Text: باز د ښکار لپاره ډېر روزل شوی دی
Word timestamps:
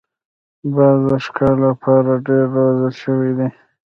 باز 0.73 0.99
د 1.07 1.11
ښکار 1.25 1.55
لپاره 1.67 2.11
ډېر 2.27 2.45
روزل 2.55 2.91
شوی 3.01 3.31
دی 3.37 3.49